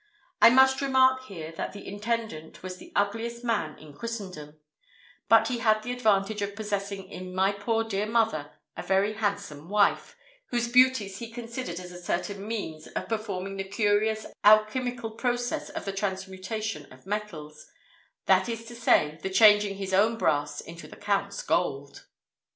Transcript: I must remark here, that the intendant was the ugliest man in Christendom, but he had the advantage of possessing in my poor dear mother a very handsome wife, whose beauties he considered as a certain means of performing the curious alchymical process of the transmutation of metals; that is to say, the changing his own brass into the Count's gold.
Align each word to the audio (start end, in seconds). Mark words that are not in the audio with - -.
I 0.41 0.49
must 0.49 0.81
remark 0.81 1.25
here, 1.25 1.51
that 1.57 1.73
the 1.73 1.87
intendant 1.87 2.63
was 2.63 2.77
the 2.77 2.91
ugliest 2.95 3.43
man 3.43 3.77
in 3.77 3.93
Christendom, 3.93 4.59
but 5.29 5.47
he 5.49 5.59
had 5.59 5.83
the 5.83 5.91
advantage 5.91 6.41
of 6.41 6.55
possessing 6.55 7.07
in 7.07 7.35
my 7.35 7.51
poor 7.51 7.83
dear 7.83 8.07
mother 8.07 8.49
a 8.75 8.81
very 8.81 9.13
handsome 9.13 9.69
wife, 9.69 10.15
whose 10.47 10.67
beauties 10.67 11.19
he 11.19 11.29
considered 11.29 11.79
as 11.79 11.91
a 11.91 12.01
certain 12.01 12.47
means 12.47 12.87
of 12.87 13.09
performing 13.09 13.57
the 13.57 13.63
curious 13.63 14.25
alchymical 14.43 15.11
process 15.11 15.69
of 15.69 15.85
the 15.85 15.93
transmutation 15.93 16.91
of 16.91 17.05
metals; 17.05 17.67
that 18.25 18.49
is 18.49 18.65
to 18.65 18.75
say, 18.75 19.19
the 19.21 19.29
changing 19.29 19.75
his 19.75 19.93
own 19.93 20.17
brass 20.17 20.61
into 20.61 20.87
the 20.87 20.95
Count's 20.97 21.43
gold. 21.43 22.07